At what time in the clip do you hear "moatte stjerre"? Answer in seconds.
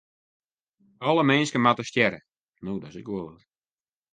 1.63-2.19